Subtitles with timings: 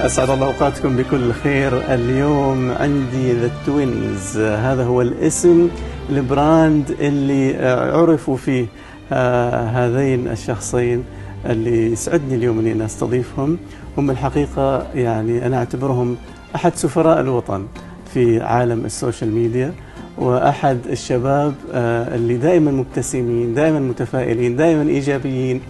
[0.00, 1.94] أسعد الله أوقاتكم بكل خير.
[1.94, 5.68] اليوم عندي The Twins هذا هو الاسم
[6.10, 8.66] ال brand اللي عرفوا فيه
[9.12, 11.04] آه، هذين الشخصين
[11.46, 13.58] اللي يسعدني اليوم إني أستضيفهم.
[13.98, 16.16] هم الحقيقة يعني أنا أعتبرهم
[16.54, 17.66] أحد سفراء الوطن
[18.14, 19.74] في عالم ال social media
[20.18, 25.60] وأحد الشباب آه، اللي دائما مبتسمين دائما متفائلين دائما إيجابيين.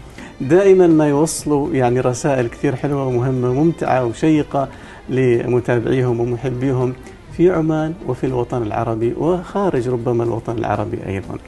[0.41, 4.69] دائما ما يوصلوا يعني رسائل كثير حلوة ومهمة وممتعة وشيقة
[5.09, 6.95] لمتابعيهم ومحبيهم
[7.37, 11.39] في عمان وفي الوطن العربي وخارج ربما الوطن العربي أيضا.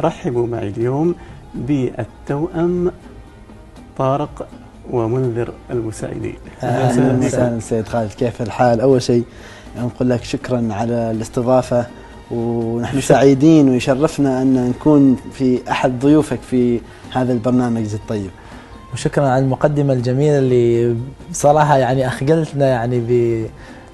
[0.00, 1.14] رحبوا معي اليوم
[1.54, 2.92] بالتوأم
[3.98, 4.48] طارق
[4.90, 6.36] ومنذر المساعدين.
[6.62, 9.24] أهلا وسهلا سيد خالد كيف الحال؟ أول شيء
[9.78, 11.86] نقول لك شكرا على الاستضافة
[12.30, 16.80] ونحن سعيدين ويشرفنا أن نكون في أحد ضيوفك في
[17.12, 18.30] هذا البرنامج الطيب.
[18.92, 20.96] وشكرا على المقدمة الجميلة اللي
[21.30, 23.00] بصراحه يعني أخجلتنا يعني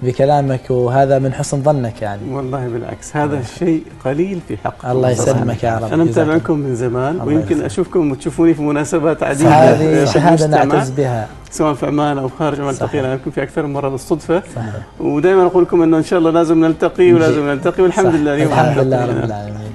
[0.05, 2.34] بكلامك وهذا من حسن ظنك يعني.
[2.34, 7.20] والله بالعكس هذا الشيء قليل في حق الله يسلمك يا رب أنا متابعكم من زمان
[7.20, 7.62] ويمكن.
[7.62, 9.50] أشوفكم وتشوفوني في مناسبات عديدة.
[9.50, 11.28] هذه شهادة نعتز بها.
[11.50, 14.42] سواء في عمان أو خارج عمان التقينا يمكن في أكثر من مرة بالصدفة.
[14.56, 14.75] صحيح.
[15.00, 18.78] ودائما أقول لكم إنه إن شاء الله لازم نلتقي ولازم نلتقي والحمد لله اليوم الحمد
[18.78, 19.06] لله.
[19.06, 19.72] رب العالمين.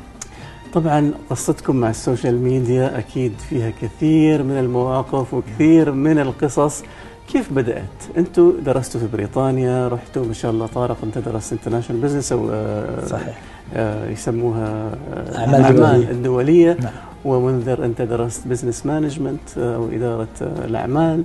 [0.74, 6.84] طبعا قصتكم مع ال social media أكيد فيها كثير من المواقف وكثير من القصص.
[7.34, 7.84] كيف بدأت؟
[8.18, 13.06] أنتم درستوا في بريطانيا رحتوا ما شاء الله طارق انت درست international business أو آه،
[13.06, 13.42] صحيح.
[13.74, 16.78] آه يسموها آه، أعمال الدوليه, الدولية.
[16.82, 16.94] نعم.
[17.26, 21.24] ومنذر انت درست business management أو اداره الأعمال.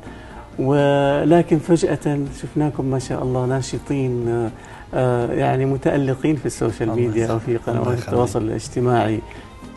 [0.59, 4.49] ولكن فجأة شفناكم ما شاء الله ناشطين
[5.31, 9.21] يعني متألقين في ال social media أو في قنوات التواصل الاجتماعي.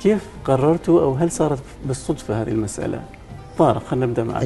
[0.01, 2.99] كيف قررتوا أو هل صارت بالصدفة هذه المسألة؟
[3.57, 4.43] طارق خلينا نبدأ معك.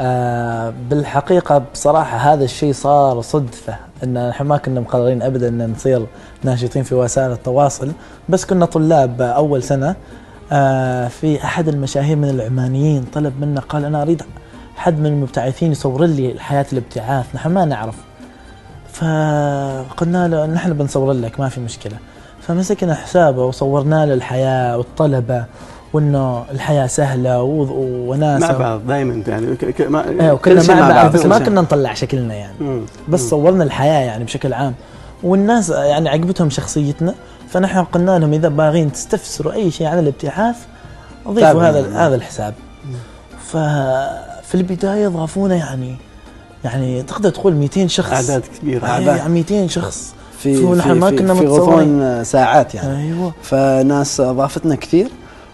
[0.00, 6.06] آه بالحقيقة بصراحة هذا الشيء صار صدفة إن إحنا ما كنا مقررين ابدا إن نصير
[6.44, 7.92] ناشطين في وسائل التواصل
[8.28, 9.94] بس كنا طلاب أول سنة
[10.52, 14.22] آه في أحد المشاهير من العمانيين طلب منا قال أنا أريد
[14.76, 17.94] حد من المبتعثين يصور لي حياة الابتعاث نحن ما نعرف.
[18.92, 21.96] فقلنا له نحن بنصور لك ما في مشكلة.
[22.40, 25.44] فمسكنا حسابه وصورنا له الحياة والطلبة.
[25.92, 29.56] وإنه الحياة سهلة وناس مع بعض دائما يعني.
[29.56, 29.64] ك...
[29.64, 29.80] ك...
[29.80, 30.08] ما...
[30.08, 32.56] أيوه كنا مع, مع بعض بس ما كنا نطلع شكلنا يعني.
[32.60, 32.80] مم.
[33.08, 33.28] بس مم.
[33.28, 34.74] صورنا الحياة يعني بشكل عام.
[35.22, 37.14] والناس يعني عجبتهم شخصيتنا
[37.48, 40.56] فنحن قلنا لهم إذا باغين تستفسروا أي شيء عن الابتعاث
[41.28, 42.54] ضيفوا هذا هذا الحساب.
[43.46, 45.96] ففي البداية ضافونا يعني
[46.64, 48.12] يعني تقدر تقول 200 شخص.
[48.12, 49.16] أعداد كبيرة أعداد.
[49.16, 50.14] يعني 200 شخص.
[50.38, 53.02] في في, في, ما كنا في غضون ساعات يعني.
[53.02, 53.32] أيوه.
[53.42, 55.08] فناس أضافتنا كثير.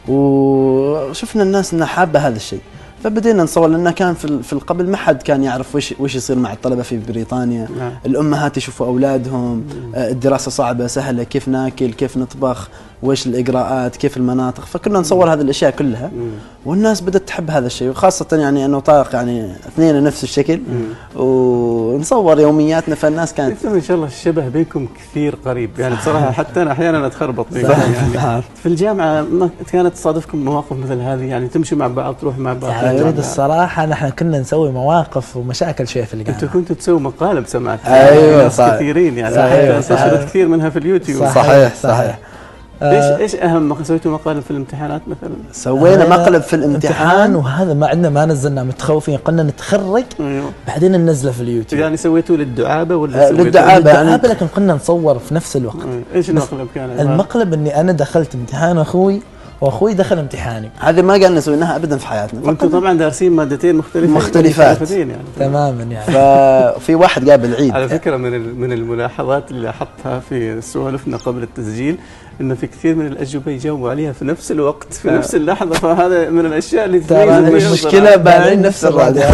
[0.08, 2.60] وشفنا الناس إنها حابة هذا الشيء.
[3.04, 6.82] فبدينا نصور لأن كان في القبل ما حد كان يعرف وش وش يصير مع الطلبة
[6.82, 7.68] في بريطانيا.
[7.78, 7.92] نعم.
[8.06, 9.64] الأمهات يشوفوا أولادهم
[9.94, 12.68] الدراسة صعبة سهلة كيف ناكل كيف نطبخ.
[13.02, 14.64] وإيش الإجراءات كيف المناطق.
[14.64, 16.10] فكنا نصور هذه الأشياء كلها.
[16.66, 20.60] والناس بدأت تحب هذا الشيء وخاصة يعني إنه طارق يعني اثنين نفس الشكل.
[21.16, 25.70] ونصور يومياتنا فالناس كانت إن شاء الله الشبه بينكم كثير قريب.
[25.78, 27.46] يعني بصراحة حتى أنا أحيانا أتخربط.
[27.52, 32.52] يعني في الجامعة ما كانت تصادفكم مواقف مثل هذه؟ يعني تمشوا مع بعض تروحوا مع
[32.52, 32.70] بعض.
[32.70, 36.40] يعني أريد الصراحة نحن كنا نسوي مواقف ومشاكل شوي في الجامعة.
[36.40, 38.74] أنتم كنتوا تسووا مقالب سمعت أيوه صحيح.
[38.74, 39.34] كثيرين يعني.
[39.34, 40.24] صحيح, صحيح.
[40.24, 41.24] كثير منها في اليوتيوب.
[41.24, 42.18] صحيح صحيح, صحيح.
[42.82, 47.34] إيش آه، إيش أهم سويتوا مقالب في الامتحانات مثلا؟ سوينا آه مقلب في الامتحان.
[47.36, 50.50] وهذا ما عندنا ما نزلنا متخوفين قلنا نتخرج أيوه.
[50.66, 51.80] بعدين ننزله في اليوتيوب.
[51.82, 55.76] يعني سويتوه للدعابه ولا آه للدعابه للدعابه لكن قلنا نصور في نفس الوقت.
[56.14, 59.20] إيش المقلب كان؟ المقلب إني أنا دخلت امتحان أخوي
[59.60, 60.70] واخوي دخل امتحاني.
[60.78, 62.40] هذه ما قلنا سويناها ابدا في حياتنا.
[62.44, 64.90] وأنتم طبعا دارسين مادتين مختلفين مختلفات.
[64.90, 65.16] يعني.
[65.38, 66.06] تماما يعني.
[66.06, 71.98] ففي واحد قابل عيد على فكرة من من الملاحظات اللي لاحظتها في سوالفنا قبل التسجيل
[72.40, 76.46] إنه في كثير من الأجوبة يجاوبوا عليها في نفس الوقت في نفس اللحظة فهذا من
[76.46, 79.22] الأشياء اللي تميز المشكلة بالعين نفس الراديو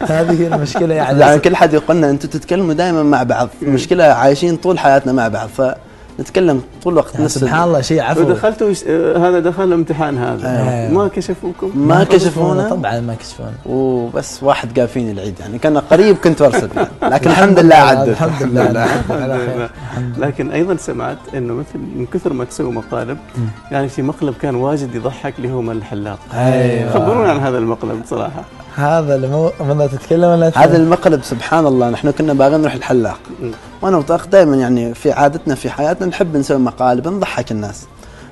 [0.00, 1.20] هذه هي المشكلة يعني.
[1.20, 5.28] يعني كل حد يقول لنا أنتم تتكلموا دائما مع بعض المشكلة عايشين طول حياتنا مع
[5.28, 5.62] بعض ف
[6.20, 8.72] نتكلم طول الوقت يعني سبحان الله شيء عفوي ودخلتوا
[9.16, 10.48] هذا دخل الامتحان هذا.
[10.48, 10.90] آه.
[10.90, 12.70] ما كشفوكم؟ ما, ما كشفونا.
[12.70, 13.52] طبعا ما كشفونا.
[13.66, 15.40] وبس واحد قال فيني العيد.
[15.40, 16.68] يعني كان قريب كنت أرسل.
[16.76, 16.88] يعني.
[17.14, 18.08] لكن الحمد لله عدت.
[18.08, 18.86] الحمد لله.
[20.18, 23.18] لكن أيضا سمعت إنه مثل من كثر ما تسوي مقالب
[23.70, 26.18] يعني في مقلب كان واجد يضحك اللي هو مال الحلاق.
[26.34, 26.92] أيوه.
[26.92, 28.44] خبرونا عن هذا المقلب بصراحه
[28.76, 31.90] هذا اللي ماذا تتكلم ولا هذا المقلب سبحان الله.
[31.90, 33.18] نحن كنا باغيين نروح الحلاق.
[33.82, 37.86] وأنا وطارق دائما يعني في عادتنا في حياتنا نحب نسوي مقالب نضحك الناس.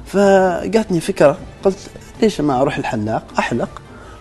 [0.06, 1.78] فجاتني فكرة قلت
[2.22, 3.68] ليش ما أروح الحلاق؟ أحلق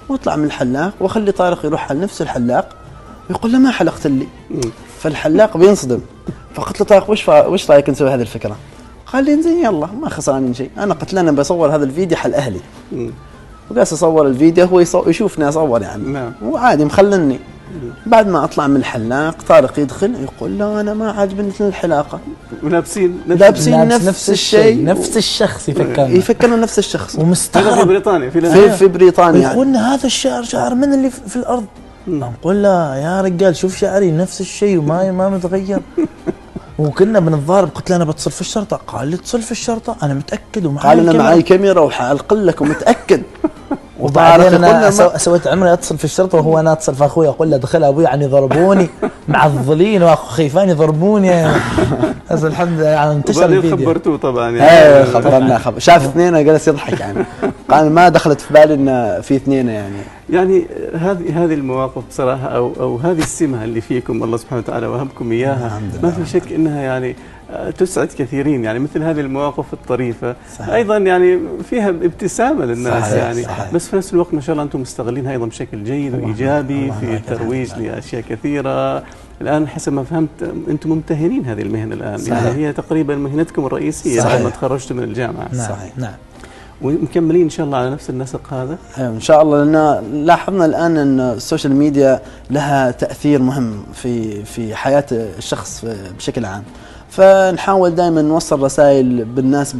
[0.10, 2.70] وأطلع من الحلاق وأخلي طارق يروح على نفس الحلاق.
[3.30, 4.28] ويقول له ما حلقت لي.
[5.00, 6.02] فالحلاق بينصدم.
[6.56, 8.56] فقلت له طارق وش وش رأيك نسوي هذه الفكرة؟
[9.06, 10.70] قال لي زين يلا ما خسران شيء.
[10.78, 12.60] أنا قلت له أنا بصور هذا الفيديو حل أهلي.
[13.72, 16.04] وقاس أصور الفيديو هو يشوفني أصور يعني.
[16.04, 16.34] نعم.
[16.44, 17.40] وعادي مخلني.
[18.06, 22.20] بعد ما أطلع من الحلاق طارق يدخل يقول لا أنا ما عاجبني الحلاقة.
[22.64, 26.08] ولابسين نفس لابسين نفس, نفس الشيء نفس الشخص يفكرنا.
[26.08, 27.16] يفكرنا نفس الشخص.
[27.16, 27.80] ومستغرب.
[27.80, 29.52] في بريطانيا في, في, في بريطانيا.
[29.52, 31.66] يقول هذا الشعر شعر من اللي في الأرض؟
[32.08, 35.80] نقول له يا رجال شوف شعري نفس الشيء وما ما متغير.
[36.80, 40.66] وكنا بنتضارب قلت له أنا بتصل في الشرطة؟ قال لي اتصل في الشرطة أنا متأكد
[40.66, 43.24] ومعي قال أنا معي كاميرا وحالق لك ومتأكد.
[44.02, 47.84] وبعدين أنا سويت عمري اتصل في الشرطة وهو أنا اتصل في أخوي أقول له دخل
[47.84, 48.90] أبوي يعني ضربوني
[49.28, 51.48] معضلين وأخو خيفان يضربوني.
[52.32, 53.78] بس الحمد لله يعني انتشر الفيديو.
[53.78, 54.72] خبرتوه طبعا يعني.
[54.72, 55.80] إيه خبرنا خبر.
[55.80, 57.26] شاف اثنين جلس يضحك يعني.
[57.70, 59.96] قال ما دخلت في بالي إن في اثنين يعني.
[60.30, 60.66] يعني
[60.96, 65.82] هذه هذه المواقف بصراحة أو أو هذه السمة اللي فيكم الله سبحانه وتعالى وهبكم إياها.
[66.04, 67.16] ما في شك إنها يعني
[67.78, 70.70] تسعد كثيرين يعني مثل هذه المواقف الطريفة صحيح.
[70.70, 71.40] أيضا يعني
[71.70, 73.74] فيها ابتسامة للناس صحيح يعني صحيح.
[73.74, 77.74] بس في نفس الوقت ما شاء الله أنتم مستغلين أيضا بشكل جيد وإيجابي في الترويج
[77.74, 79.04] لأشياء كثيرة
[79.42, 80.30] الآن حسب ما فهمت
[80.70, 82.44] أنتم ممتهنين هذه المهنة الآن صحيح.
[82.44, 85.68] يعني هي تقريبا مهنتكم الرئيسية بعد ما تخرجتم من الجامعة نعم.
[85.68, 86.14] صحيح نعم
[86.82, 91.20] ومكملين إن شاء الله على نفس النسق هذا؟ إن شاء الله لأن لاحظنا الآن إن
[91.20, 95.86] السوشيال ميديا لها تأثير مهم في في حياة الشخص
[96.18, 96.64] بشكل عام.
[97.12, 99.76] فنحاول دائما نوصل رسائل بالناس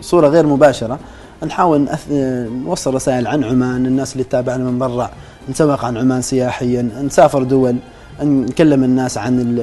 [0.00, 0.98] بصورة غير مباشرة.
[1.46, 1.88] نحاول
[2.64, 5.10] نوصل رسائل عن عمان الناس اللي تتابعنا من برا
[5.48, 7.76] نسوق عن عمان سياحيا نسافر دول
[8.22, 9.58] نكلم الناس عن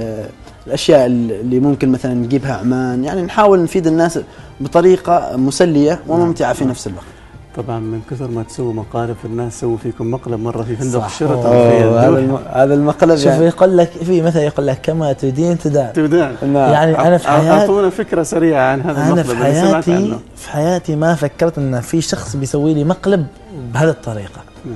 [0.67, 3.03] الأشياء اللي ممكن مثلا نجيبها عمان.
[3.03, 4.19] يعني نحاول نفيد الناس
[4.61, 7.05] بطريقة مسلية وممتعة في نفس الوقت.
[7.57, 12.39] طبعا من كثر ما تسووا مقالب الناس سووا فيكم مقلب مرة في فندق الشرطه هذا
[12.53, 13.45] هذا المقلب شوف يعني.
[13.45, 15.93] يقول لك في مثل يقول لك كما تدين تدان.
[15.93, 16.35] تدان.
[16.41, 16.71] نعم.
[16.71, 20.19] يعني أنا في حياتي أعطونا فكرة سريعة عن هذا أنا المقلب في حياتي عنه.
[20.35, 23.27] في حياتي ما فكرت إن في شخص بيسوي لي مقلب
[23.73, 24.41] بهذه الطريقة.
[24.65, 24.71] مم.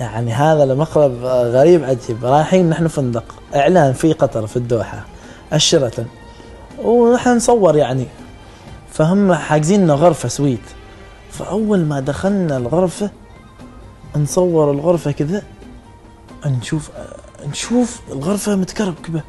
[0.00, 2.24] يعني هذا المقلب غريب عجيب.
[2.24, 3.24] رايحين نحن فندق
[3.56, 5.04] إعلان في قطر في الدوحة
[5.52, 6.04] الشرطه
[6.84, 8.06] ونحن نصور يعني.
[8.92, 10.60] فهم حاجزين لنا غرفة سويت.
[11.40, 13.10] فأول ما دخلنا الغرفة
[14.16, 15.42] نصور الغرفة كذا
[16.46, 16.90] نشوف
[17.50, 19.22] نشوف الغرفة متكربكبة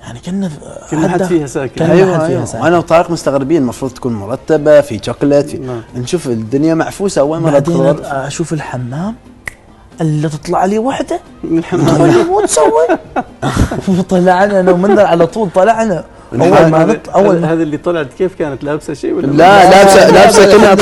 [0.00, 0.50] يعني كنا
[0.90, 1.84] كل حد فيها ساكن.
[1.84, 2.66] أيوه حد فيها ساكن.
[2.66, 5.80] أنا وطارق مستغربين المفروض تكون مرتبة في شوكليت في نعم.
[5.94, 9.14] نشوف الدنيا معفوسه اول ما ندخل أشوف الحمام
[10.00, 11.20] اللي تطلع لي وحدة.
[11.44, 12.86] من الحمام مو تسوي
[13.98, 16.04] وطلعنا أنا ومنذر على طول طلعنا.
[16.32, 20.56] أول ما نط اول هذا اللي طلعت كيف كانت؟ لابسه شيء ولا لا لابسه لابسه
[20.56, 20.74] كلها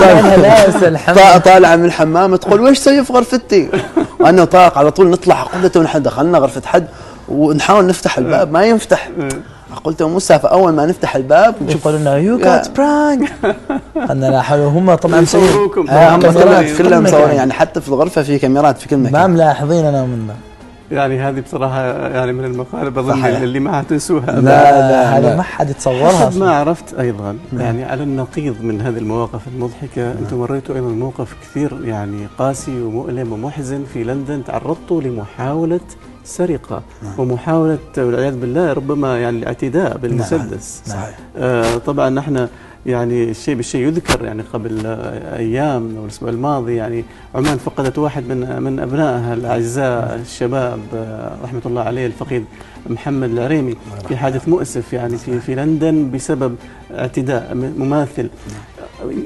[1.14, 3.68] طالعه طالعه من الحمام تقول وش تسوي في غرفتي؟
[4.20, 5.42] وأنا وطارق على طول نطلع.
[5.42, 6.86] قلت نحن دخلنا غرفة حد
[7.28, 8.52] ونحاول نفتح الباب.
[8.52, 9.10] ما ينفتح.
[9.84, 13.32] قلت مو سالفه اول ما نفتح الباب نشوف لنا you got pranked
[13.96, 15.26] أنا لا حول هم طبعا
[15.90, 19.12] آه كاميرات كلها مصورين يعني حتى في الغرفة في كاميرات في كل مكان.
[19.12, 20.34] ما ملاحظين أنا ومنه
[20.90, 25.70] يعني هذه بصراحة يعني من المقالب أظن اللي ما حتنسوها لا لا هذا ما حد
[25.70, 27.60] يتصورها حسب ما عرفت أيضا نعم.
[27.60, 30.16] يعني على النقيض من هذه المواقف المضحكة نعم.
[30.16, 35.80] أنتم مريتوا أيضا موقف كثير يعني قاسي ومؤلم ومحزن في لندن تعرضتوا لمحاولة
[36.24, 37.12] سرقة نعم.
[37.18, 40.96] ومحاولة والعياذ بالله ربما يعني الاعتداء بالمسدس نعم.
[40.96, 41.18] صحيح.
[41.36, 42.48] آه طبعا نحن
[42.86, 44.86] يعني الشيء بالشيء يذكر يعني قبل
[45.36, 47.04] أيام أو الأسبوع الماضي يعني
[47.34, 50.80] عمان فقدت واحد من من أبنائها الأعزاء الشباب
[51.42, 52.44] رحمة الله عليه الفقيد
[52.86, 53.74] محمد العريمي
[54.08, 56.56] في حادث مؤسف يعني في في لندن بسبب
[56.90, 58.28] اعتداء مماثل.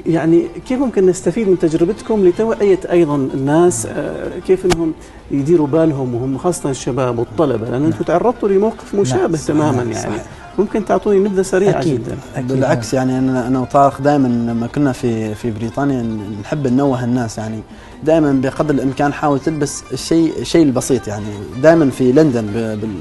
[0.05, 4.93] يعني كيف ممكن نستفيد من تجربتكم لتوعية أيضا الناس؟ آه، كيف إنهم
[5.31, 10.15] يديروا بالهم وهم خاصة الشباب والطلبة؟ لأن أنتم تعرضتوا لموقف مشابه تماما يعني.
[10.59, 12.17] ممكن تعطوني نبذه سريعة أكيد جدا.
[12.35, 17.37] أكيد بالعكس يعني أنا أنا وطارق دائما لما كنا في في بريطانيا نحب ننوه الناس
[17.37, 17.59] يعني
[18.03, 21.25] دائما بقدر الإمكان حاول تلبس الشيء الشيء البسيط يعني
[21.61, 22.45] دائما في لندن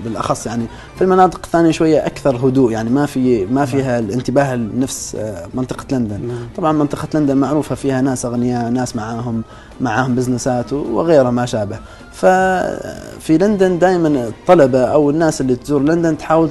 [0.05, 0.65] بالأخص يعني
[0.97, 5.85] في المناطق الثانية شوية أكثر هدوء يعني ما في ما فيها الانتباه لنفس آه، منطقة
[5.93, 6.21] لندن.
[6.29, 6.47] نعم.
[6.57, 9.43] طبعا منطقة لندن معروفة فيها ناس أغنياء ناس معاهم
[9.81, 11.79] معاهم بزنسات وغيرها ما شابه.
[12.13, 16.51] ففي لندن دائما الطلبة أو الناس اللي تزور لندن تحاول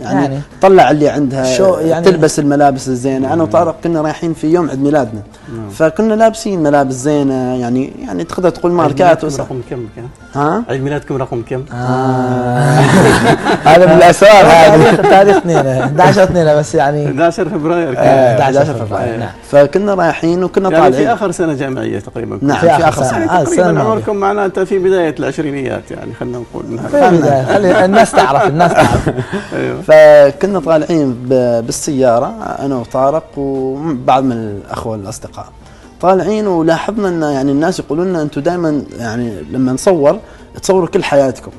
[0.00, 3.32] يعني, يعني تطلع اللي عندها شو يعني تلبس الملابس الزينة.
[3.32, 5.22] أنا وطارق كنا رايحين في يوم عيد ميلادنا.
[5.56, 5.70] نعم.
[5.70, 7.34] فكنا لابسين ملابس زينة.
[7.34, 12.80] يعني يعني يعني تقدر تقول ماركات رقم كم كان؟ ها؟ عيد ميلادكم رقم كم؟ آه.
[13.70, 14.94] هذا من الأسرار هذه.
[14.94, 17.06] تاريخ 2 11 2 بس يعني.
[17.06, 19.18] 11 فبراير 11 فبراير.
[19.18, 19.28] نعم.
[19.50, 21.06] فكنا رايحين وكنا يعني طالعين.
[21.06, 22.38] في آخر سنة جامعية تقريبا.
[22.42, 27.84] نعم في آخر سنة, آه تقريبا عمركم معناته في بداية العشرينيات يعني خلينا نقول خلي
[27.84, 29.08] الناس تعرف الناس تعرف.
[29.56, 29.80] أيوه.
[29.82, 31.14] فكنا طالعين
[31.66, 32.26] بالسيارة
[32.58, 35.46] أنا وطارق وبعض من الأخوة الأصدقاء.
[36.00, 40.18] طالعين ولاحظنا إن يعني الناس يقولون لنا أنتم دائما يعني لما نصور
[40.62, 41.50] تصوروا كل حياتكم.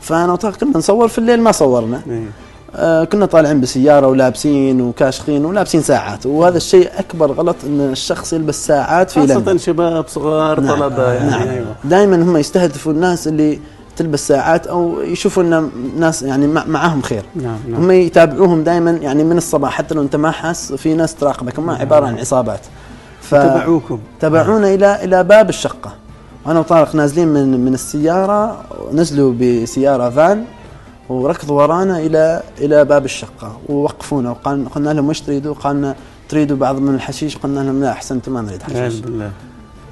[0.00, 2.00] فأنا وطارق كنا نصور في الليل ما صورنا.
[2.10, 2.24] إيه.
[3.12, 6.26] كنا طالعين بسيارة ولابسين وكاشخين ولابسين ساعات.
[6.26, 9.58] وهذا الشيء أكبر غلط إن الشخص يلبس ساعات في خاصة لندن.
[9.58, 11.48] شباب صغار نعم طلبة يعني نعم.
[11.48, 11.74] أيوة.
[11.84, 13.60] دائما هم يستهدفوا الناس اللي
[13.96, 17.22] تلبس ساعات أو يشوفوا إن ناس يعني معهم خير.
[17.34, 17.82] نعم نعم.
[17.82, 21.58] هم يتابعوهم دائما يعني من الصباح حتى لو أنت ما حاس في ناس تراقبك.
[21.58, 22.60] هم عبارة عن عصابات.
[23.30, 23.98] تبعوكم.
[24.20, 25.92] تبعونا إلى إلى باب الشقة.
[26.46, 30.44] أنا وطارق نازلين من من السيارة نزلوا بسيارة فان.
[31.08, 35.94] وركضوا ورانا إلى إلى باب الشقة ووقفونا وقال قلنا لهم وش تريدوا؟ قالنا
[36.28, 39.00] تريدوا بعض من الحشيش؟ قلنا لهم لا أحسنتم ما نريد حشيش.
[39.00, 39.30] بالله.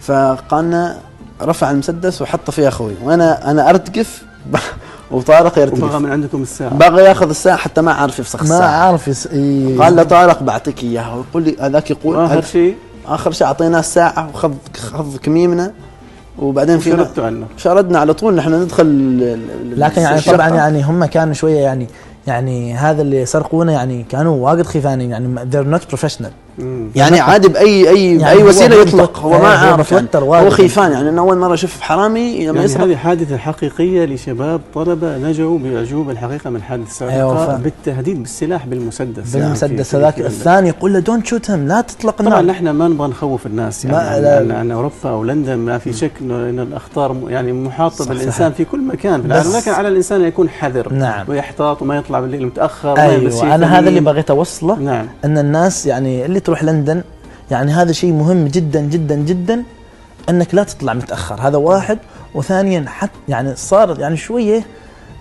[0.01, 0.99] فقالنا
[1.43, 4.23] رفع المسدس وحط فيه أخوي وأنا أنا ارتقف
[5.11, 8.67] وطارق يرتقف وبغى من عندكم الساعة بغى يأخذ الساعة حتى ما عرف يفسخ الساعة ما
[8.67, 9.27] عارف يس...
[9.27, 9.79] إيه.
[9.79, 12.77] قال له طارق بعطيك إياها ويقول لي هذاك يقول آخر شيء
[13.07, 15.73] آخر شيء أعطيناه الساعة وخذ خذ كميمنا
[16.39, 16.91] وبعدين في
[17.57, 18.87] شردنا على طول نحن ندخل
[19.77, 21.87] لكن يعني طبعا يعني هم كانوا شوية يعني
[22.27, 26.52] يعني هذا اللي سرقونا يعني كانوا واجد خيفانين يعني they're not professional.
[26.97, 29.19] يعني عادي بأي أي يعني بأي وسيلة يطلق.
[29.19, 32.97] هو ما عارف يعني هو خيفان يعني أنا أول مرة أشوف حرامي لما يعني هذه
[32.97, 39.37] حادثة حقيقية لشباب طلبة نجوا باعجوبه الحقيقة من حادث سابقة أيوة بالتهديد بالسلاح بالمسدس.
[39.37, 40.21] بالمسدس يعني هذاك.
[40.21, 42.35] الثاني يقول له don't shoot لا تطلق النار.
[42.35, 46.13] طبعا نحن ما نبغى نخوف الناس يعني عن, عن أوروبا أو لندن ما في شك
[46.21, 49.57] انه الأخطار يعني محاطة بالإنسان في كل مكان في العالم.
[49.57, 51.25] لكن على الإنسان أن يكون حذر نعم.
[51.29, 53.55] ويحتاط وما يطلع بالليل متأخر أيوه.
[53.55, 55.07] أنا هذا اللي بغيت أوصله نعم.
[55.25, 57.03] إن الناس يعني اللي تروح لندن
[57.51, 59.63] يعني هذا شيء مهم جدا جدا جدا
[60.29, 61.41] أنك لا تطلع متأخر.
[61.41, 61.99] هذا واحد.
[62.35, 64.65] وثانيا حتى يعني صار يعني شوية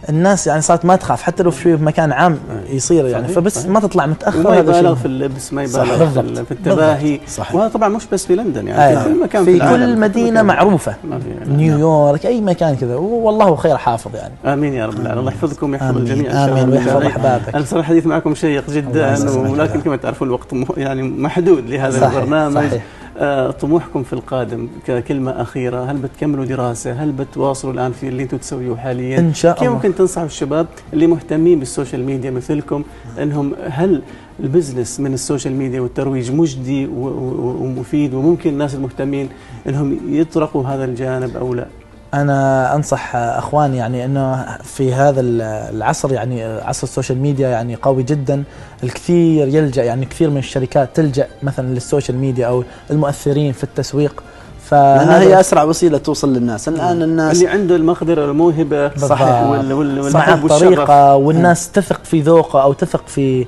[0.09, 2.37] الناس يعني صارت ما تخاف حتى لو في مكان عام
[2.69, 3.71] يصير يعني فبس صحيح.
[3.71, 7.19] ما تطلع متأخر ما يبالغ في اللبس ما يبالغ في, في التباهي.
[7.27, 7.55] صحيح.
[7.55, 9.03] وهذا طبعا مش بس في لندن يعني أيوة.
[9.03, 10.95] في كل مكان في, في كل مدينة معروفة.
[11.09, 12.95] يعني نيويورك أي مكان كذا.
[12.95, 14.33] والله خير حافظ يعني.
[14.45, 15.17] آمين يا رب العالمين.
[15.17, 16.31] الله يحفظكم ويحفظ الجميع.
[16.31, 16.69] آمين.
[16.69, 17.49] ويحفظ أحبابك.
[17.49, 22.67] أنا بصراحه الحديث معكم شيق جدا ولكن كما تعرفون الوقت يعني محدود لهذا البرنامج.
[22.67, 22.83] صحيح.
[23.17, 25.83] آه، طموحكم في القادم ككلمة أخيرة.
[25.91, 29.63] هل بتكملوا دراسة؟ هل بتواصلوا الآن في اللي أنتم تسويه حاليا؟ إن شاء الله.
[29.63, 32.83] كيف ممكن تنصحوا الشباب اللي مهتمين بال social media مثلكم
[33.21, 34.01] أنهم هل
[34.39, 39.29] ال business من ال social media والترويج مجدي ومفيد وممكن الناس المهتمين
[39.67, 41.67] أنهم يطرقوا هذا الجانب أو لا؟
[42.13, 48.03] أنا أنصح أخواني يعني إنه في هذا العصر يعني عصر ال social media يعني قوي
[48.03, 48.43] جدا.
[48.83, 54.23] الكثير يلجأ يعني كثير من الشركات تلجأ مثلا لل social media أو المؤثرين في التسويق.
[54.69, 56.67] فهذا هي أسرع وسيلة توصل للناس.
[56.67, 62.63] الآن الناس اللي عنده المقدرة والموهبه صحيح وال وال مع الطريقة والناس تثق في ذوقه
[62.63, 63.45] أو تثق في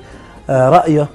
[0.50, 1.08] آه، رأيه.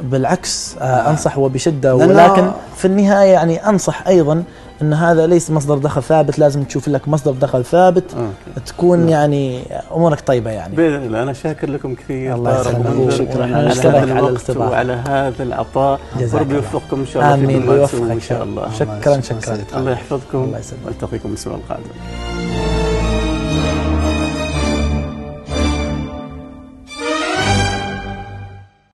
[0.00, 1.96] بالعكس آه، أنصح وبشدة.
[1.96, 4.44] ولكن في النهاية يعني أنصح أيضا
[4.82, 8.66] إن هذا ليس مصدر دخل ثابت لازم تشوف لك مصدر دخل ثابت okay.
[8.66, 9.08] تكون نعم.
[9.08, 9.62] يعني
[9.94, 10.76] أمورك طيبة يعني.
[10.76, 12.34] بإذن الله أنا شاكر لكم كثير.
[12.34, 13.10] الله يسلمك.
[13.10, 13.44] شكرا.
[13.44, 16.00] على هذا على وعلى هذا العطاء.
[16.32, 17.68] وربي يوفقكم إن شاء الله آمين.
[17.68, 18.10] ويوفقك.
[18.10, 18.72] إن شاء الله.
[18.78, 19.58] شكرا شكرا.
[19.76, 20.52] الله يحفظكم.
[20.86, 22.51] والتقيكم الأسبوع القادم.